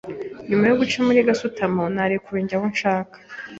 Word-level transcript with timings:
Nyuma 0.47 0.65
yo 0.69 0.75
guca 0.81 0.97
muri 1.07 1.19
gasutamo, 1.27 1.83
narekuwe 1.95 2.37
njya 2.43 2.57
aho 2.57 2.65
nshaka. 2.73 3.15